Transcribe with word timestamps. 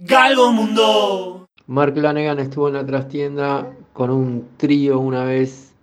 Galgo 0.00 0.52
Mundo. 0.52 1.48
Mark 1.66 1.96
Lanegan 1.96 2.38
estuvo 2.38 2.68
en 2.68 2.74
la 2.74 2.86
trastienda 2.86 3.74
con 3.94 4.10
un 4.10 4.46
trío 4.56 5.00
una 5.00 5.24
vez, 5.24 5.74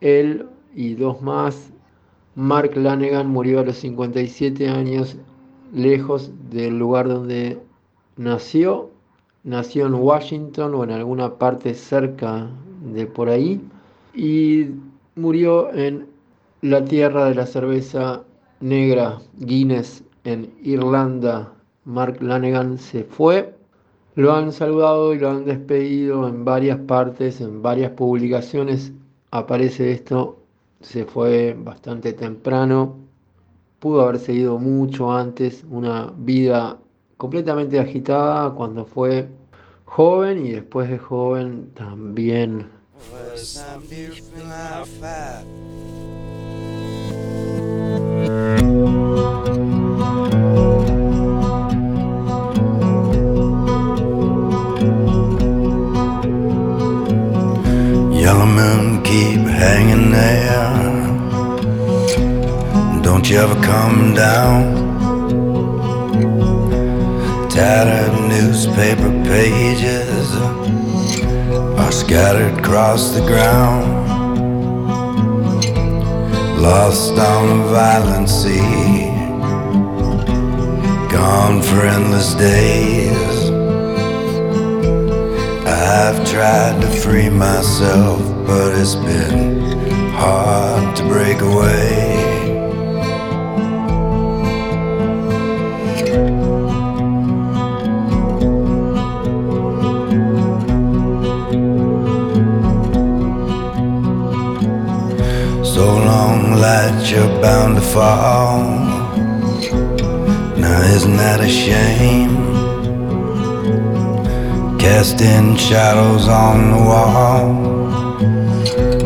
él 0.00 0.46
y 0.74 0.94
dos 0.94 1.20
más. 1.20 1.70
Mark 2.34 2.74
Lanegan 2.74 3.26
murió 3.26 3.60
a 3.60 3.64
los 3.64 3.76
57 3.76 4.70
años, 4.70 5.18
lejos 5.70 6.30
del 6.48 6.78
lugar 6.78 7.08
donde 7.08 7.60
nació. 8.16 8.88
Nació 9.44 9.84
en 9.84 9.96
Washington 9.96 10.74
o 10.74 10.84
en 10.84 10.90
alguna 10.90 11.34
parte 11.34 11.74
cerca 11.74 12.48
de 12.90 13.04
por 13.04 13.28
ahí. 13.28 13.60
Y 14.14 14.68
murió 15.14 15.70
en 15.74 16.06
la 16.62 16.82
tierra 16.86 17.26
de 17.26 17.34
la 17.34 17.44
cerveza 17.44 18.22
negra, 18.60 19.18
Guinness, 19.36 20.04
en 20.24 20.54
Irlanda. 20.62 21.52
Mark 21.84 22.22
Lanegan 22.22 22.78
se 22.78 23.04
fue 23.04 23.57
lo 24.18 24.32
han 24.32 24.52
saludado 24.52 25.14
y 25.14 25.18
lo 25.20 25.30
han 25.30 25.44
despedido 25.44 26.26
en 26.26 26.44
varias 26.44 26.76
partes, 26.76 27.40
en 27.40 27.62
varias 27.62 27.92
publicaciones. 27.92 28.90
Aparece 29.30 29.92
esto, 29.92 30.40
se 30.80 31.04
fue 31.04 31.56
bastante 31.56 32.12
temprano. 32.14 32.96
Pudo 33.78 34.02
haberse 34.02 34.32
ido 34.32 34.58
mucho 34.58 35.12
antes, 35.12 35.64
una 35.70 36.12
vida 36.16 36.78
completamente 37.16 37.78
agitada 37.78 38.50
cuando 38.54 38.84
fue 38.86 39.28
joven 39.84 40.44
y 40.44 40.50
después 40.50 40.90
de 40.90 40.98
joven 40.98 41.70
también. 41.74 42.66
Hanging 59.58 60.10
there. 60.12 60.48
Don't 63.02 63.28
you 63.28 63.38
ever 63.38 63.60
come 63.60 64.14
down? 64.14 64.60
Tattered 67.50 68.14
newspaper 68.28 69.10
pages 69.24 70.28
uh, 70.34 71.76
are 71.76 71.90
scattered 71.90 72.56
across 72.60 73.14
the 73.14 73.20
ground. 73.26 73.88
Lost 76.62 77.12
on 77.12 77.60
a 77.60 77.64
violent 77.78 78.28
sea, 78.28 79.10
gone 81.10 81.62
for 81.62 81.80
endless 81.82 82.34
days. 82.34 83.37
I've 85.88 86.22
tried 86.30 86.82
to 86.82 86.86
free 86.86 87.30
myself, 87.30 88.20
but 88.46 88.78
it's 88.78 88.94
been 88.94 89.58
hard 90.12 90.94
to 90.96 91.02
break 91.04 91.40
away. 91.40 92.14
So 105.64 105.86
long, 105.86 106.52
light, 106.60 107.10
you're 107.10 107.40
bound 107.40 107.76
to 107.76 107.82
fall. 107.82 108.62
Now, 110.58 110.82
isn't 110.82 111.16
that 111.16 111.40
a 111.40 111.48
shame? 111.48 112.47
Casting 114.78 115.56
shadows 115.56 116.28
on 116.28 116.70
the 116.70 116.76
wall. 116.76 118.18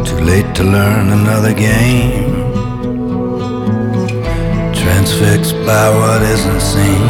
Too 0.04 0.20
late 0.20 0.54
to 0.56 0.64
learn 0.64 1.08
another 1.10 1.54
game. 1.54 2.32
Transfixed 4.74 5.56
by 5.66 5.88
what 5.98 6.22
isn't 6.22 6.60
seen 6.60 7.02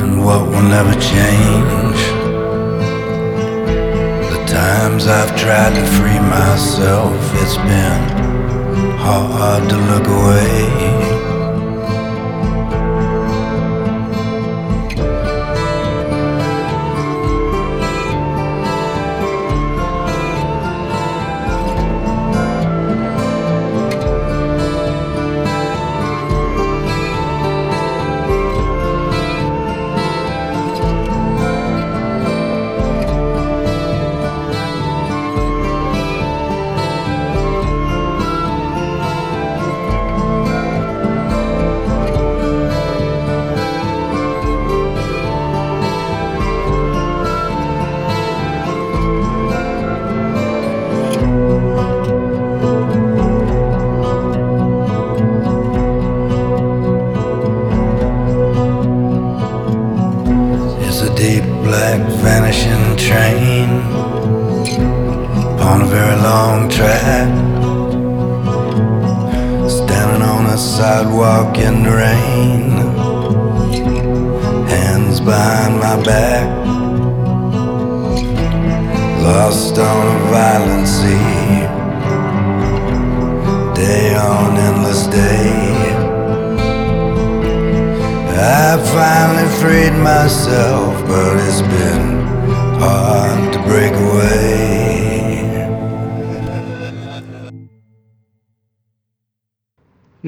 and 0.00 0.24
what 0.24 0.46
will 0.48 0.68
never 0.76 0.94
change. 0.94 2.00
The 4.32 4.44
times 4.46 5.06
I've 5.06 5.36
tried 5.36 5.74
to 5.74 5.84
free 5.96 6.20
myself, 6.20 7.14
it's 7.42 7.56
been 7.56 8.18
hard 8.98 9.68
to 9.68 9.76
look 9.76 10.06
away. 10.06 10.97
Sidewalk 71.38 71.58
in 71.58 71.82
the 71.82 71.90
rain, 71.90 72.70
hands 74.68 75.20
behind 75.20 75.78
my 75.78 76.02
back. 76.02 76.46
Lost 79.22 79.78
on 79.78 80.06
a 80.06 80.18
violent 80.30 80.88
sea, 80.88 81.66
day 83.74 84.14
on 84.16 84.56
endless 84.56 85.06
day. 85.06 85.76
I 88.40 88.78
finally 88.94 89.48
freed 89.60 89.96
myself, 90.02 90.94
but 91.06 91.36
it's 91.46 91.62
been 91.62 92.18
hard 92.80 93.52
to 93.52 93.58
break 93.62 93.87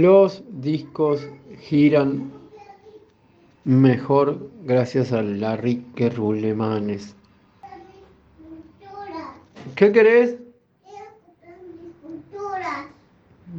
Los 0.01 0.43
discos 0.63 1.29
giran 1.61 2.33
mejor 3.65 4.49
gracias 4.65 5.13
a 5.13 5.21
Larry 5.21 5.85
que 5.95 6.09
Rulemanes. 6.09 7.15
¿Qué 9.75 9.93
querés? 9.93 10.37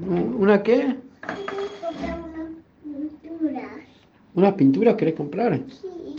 ¿Una 0.10 0.64
qué? 0.64 0.98
¿Unas 4.34 4.54
pinturas 4.56 4.96
querés 4.96 5.14
comprar? 5.14 5.62
Sí, 5.70 6.16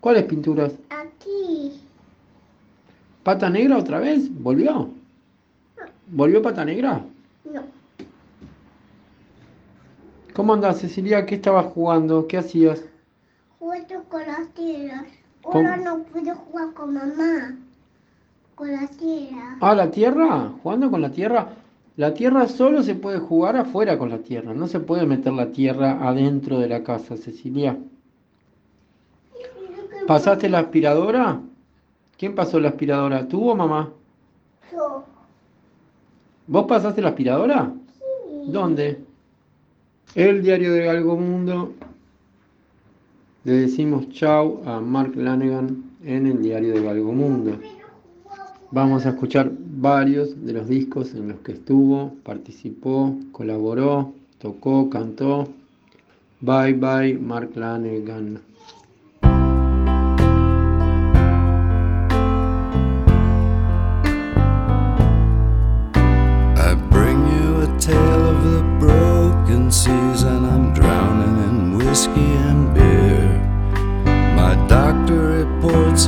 ¿Cuáles 0.00 0.24
pinturas? 0.24 0.72
aquí. 0.88 1.82
¿Pata 3.22 3.50
negra 3.50 3.76
otra 3.76 3.98
vez? 3.98 4.22
¿Volvió? 4.42 4.88
¿Volvió 6.06 6.40
pata 6.40 6.64
negra? 6.64 7.04
No, 7.44 7.62
¿Cómo 10.34 10.54
andás, 10.54 10.80
Cecilia? 10.80 11.26
¿Qué 11.26 11.36
estabas 11.36 11.66
jugando? 11.66 12.26
¿Qué 12.26 12.38
hacías? 12.38 12.84
juego 13.58 14.04
con 14.08 14.26
las 14.26 14.48
tierras. 14.54 15.04
¿Cómo? 15.42 15.58
Ahora 15.58 15.76
no 15.76 16.02
puedo 16.04 16.34
jugar 16.34 16.72
con 16.72 16.94
mamá. 16.94 17.56
Con 18.54 18.72
la 18.72 18.86
tierra. 18.86 19.56
Ah, 19.60 19.74
la 19.74 19.90
tierra, 19.90 20.52
jugando 20.62 20.90
con 20.90 21.00
la 21.02 21.10
tierra. 21.10 21.48
La 21.96 22.14
tierra 22.14 22.46
solo 22.46 22.82
se 22.82 22.94
puede 22.94 23.18
jugar 23.18 23.56
afuera 23.56 23.98
con 23.98 24.10
la 24.10 24.18
tierra, 24.18 24.54
no 24.54 24.66
se 24.68 24.80
puede 24.80 25.04
meter 25.04 25.32
la 25.32 25.52
tierra 25.52 25.98
adentro 26.08 26.58
de 26.58 26.68
la 26.68 26.82
casa, 26.82 27.16
Cecilia. 27.16 27.76
¿Pasaste 30.06 30.48
la 30.48 30.60
aspiradora? 30.60 31.40
¿Quién 32.16 32.34
pasó 32.34 32.58
la 32.58 32.70
aspiradora? 32.70 33.28
¿Tú 33.28 33.50
o 33.50 33.54
mamá? 33.54 33.90
Yo. 34.72 35.04
¿Vos 36.46 36.64
pasaste 36.66 37.02
la 37.02 37.10
aspiradora? 37.10 37.72
Sí. 37.98 38.50
¿Dónde? 38.50 39.09
El 40.16 40.42
diario 40.42 40.72
de 40.72 40.88
Algo 40.88 41.16
Mundo. 41.16 41.72
Le 43.44 43.52
decimos 43.52 44.08
chau 44.08 44.60
a 44.66 44.80
Mark 44.80 45.14
Lanegan 45.14 45.84
en 46.04 46.26
el 46.26 46.42
diario 46.42 46.74
de 46.74 47.00
Mundo. 47.00 47.56
Vamos 48.72 49.06
a 49.06 49.10
escuchar 49.10 49.52
varios 49.56 50.44
de 50.44 50.52
los 50.52 50.66
discos 50.66 51.14
en 51.14 51.28
los 51.28 51.38
que 51.38 51.52
estuvo, 51.52 52.16
participó, 52.24 53.16
colaboró, 53.30 54.12
tocó, 54.40 54.90
cantó. 54.90 55.48
Bye 56.40 56.72
bye, 56.72 57.16
Mark 57.16 57.52
Lanegan. 57.54 58.40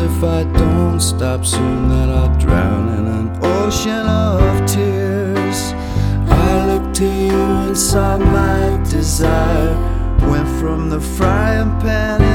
If 0.04 0.24
I 0.24 0.42
don't 0.44 1.00
stop 1.00 1.44
soon 1.44 1.88
that 1.88 2.08
I'll 2.08 2.36
drown 2.38 2.88
in 2.98 3.06
an 3.06 3.28
ocean 3.42 4.06
of 4.06 4.66
tears. 4.66 5.72
I 6.28 6.66
look 6.66 6.92
to 6.94 7.04
you 7.04 7.42
and 7.64 7.78
saw 7.78 8.18
my 8.18 8.82
desire 8.90 9.74
went 10.30 10.48
from 10.60 10.90
the 10.90 11.00
frying 11.00 11.70
pan 11.80 12.31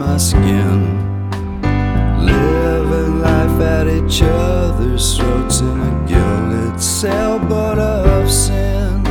my 0.00 0.16
skin. 0.16 0.80
Living 2.24 3.20
life 3.20 3.60
at 3.60 3.86
each 3.86 4.22
other's 4.22 5.18
throats 5.18 5.60
in 5.60 5.78
a 5.78 5.92
gilded 6.08 6.80
sailboat 6.80 7.78
of 7.78 8.30
sin. 8.30 9.06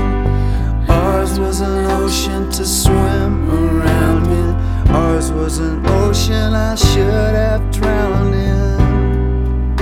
Ours 0.90 1.40
was 1.40 1.62
an 1.62 1.86
ocean 2.02 2.50
to 2.50 2.66
swim 2.66 3.34
around 3.52 4.26
in. 4.42 4.56
Ours 4.90 5.32
was 5.32 5.60
an 5.60 5.86
ocean 5.86 6.56
I 6.56 6.74
should 6.74 7.36
have 7.44 7.64
drowned 7.72 8.34
in. 8.34 9.76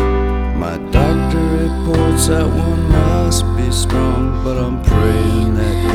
My 0.59 0.77
doctor 0.91 1.45
reports 1.63 2.27
that 2.27 2.45
one 2.45 2.83
must 2.89 3.45
be 3.55 3.71
strong, 3.71 4.43
but 4.43 4.57
I'm 4.57 4.81
praying 4.83 5.55
that 5.55 5.86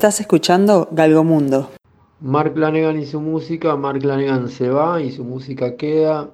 Estás 0.00 0.18
escuchando 0.18 0.88
Galgomundo. 0.92 1.68
Mark 2.22 2.56
Lanegan 2.56 2.98
y 2.98 3.04
su 3.04 3.20
música, 3.20 3.76
Mark 3.76 4.02
Lanegan 4.02 4.48
se 4.48 4.70
va 4.70 5.02
y 5.02 5.12
su 5.12 5.24
música 5.24 5.76
queda. 5.76 6.30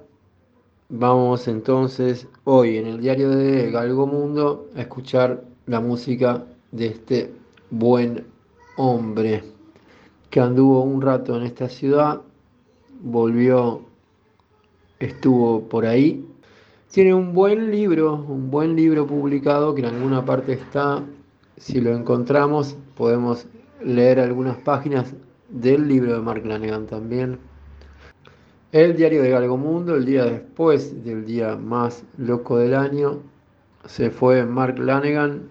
Vamos 0.87 1.49
entonces 1.49 2.27
hoy 2.45 2.77
en 2.77 2.87
el 2.87 3.01
diario 3.01 3.29
de 3.29 3.69
Galgo 3.69 4.07
Mundo 4.07 4.69
a 4.73 4.79
escuchar 4.79 5.43
la 5.65 5.81
música 5.81 6.45
de 6.71 6.85
este 6.85 7.33
buen 7.69 8.25
hombre 8.77 9.43
que 10.29 10.39
anduvo 10.39 10.81
un 10.83 11.01
rato 11.01 11.35
en 11.35 11.43
esta 11.43 11.67
ciudad, 11.67 12.21
volvió, 13.01 13.81
estuvo 14.99 15.63
por 15.63 15.85
ahí. 15.85 16.25
Tiene 16.89 17.13
un 17.13 17.33
buen 17.33 17.69
libro, 17.69 18.13
un 18.13 18.49
buen 18.49 18.77
libro 18.77 19.05
publicado 19.05 19.75
que 19.75 19.81
en 19.81 19.93
alguna 19.93 20.23
parte 20.23 20.53
está. 20.53 21.03
Si 21.57 21.81
lo 21.81 21.93
encontramos, 21.93 22.77
podemos 22.95 23.45
leer 23.83 24.19
algunas 24.19 24.57
páginas 24.57 25.13
del 25.49 25.87
libro 25.87 26.13
de 26.13 26.21
Mark 26.21 26.45
Lanegan 26.45 26.85
también. 26.87 27.39
El 28.71 28.95
diario 28.95 29.23
de 29.23 29.29
Galgomundo, 29.29 29.95
el 29.95 30.05
día 30.05 30.25
después 30.25 31.03
del 31.03 31.25
día 31.25 31.55
más 31.55 32.03
loco 32.17 32.57
del 32.57 32.75
año, 32.75 33.19
se 33.85 34.09
fue 34.09 34.45
Mark 34.45 34.77
Lanegan. 34.77 35.43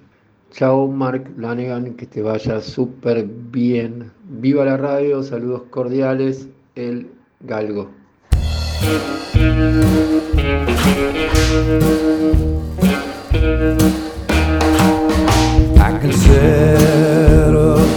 Chao 0.50 0.86
Mark 0.86 1.32
Lanegan, 1.36 1.94
que 1.94 2.06
te 2.06 2.22
vaya 2.22 2.60
súper 2.60 3.24
bien. 3.24 4.12
Viva 4.28 4.64
la 4.64 4.76
radio, 4.76 5.22
saludos 5.22 5.62
cordiales, 5.70 6.48
el 6.74 7.10
Galgo. 7.40 7.90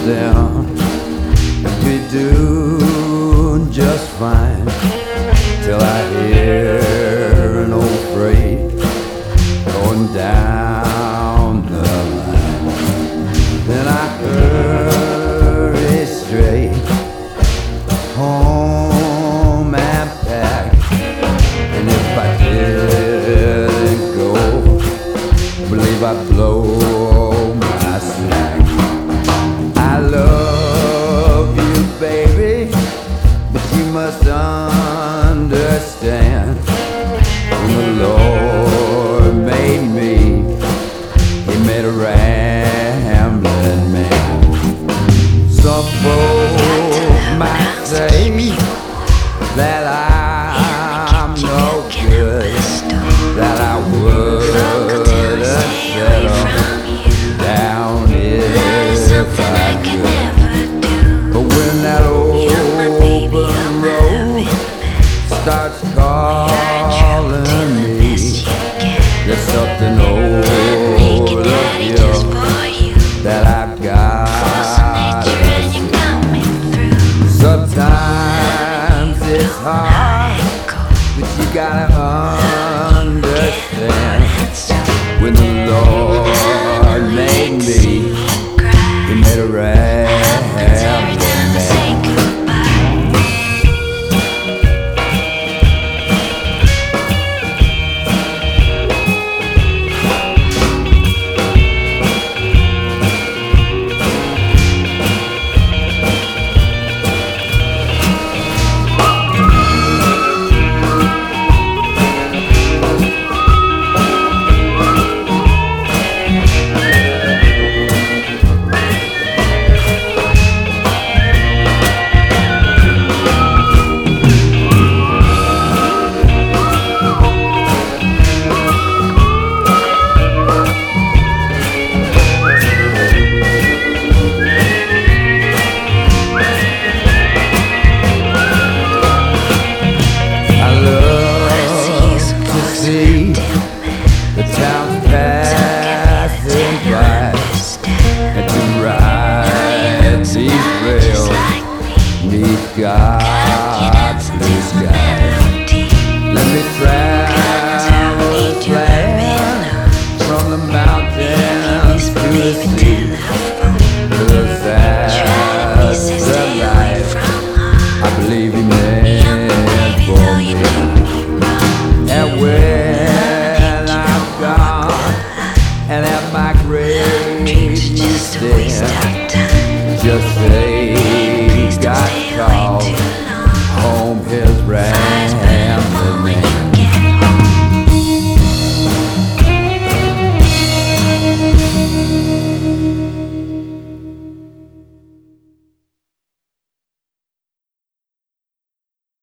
Yeah. 0.10 0.38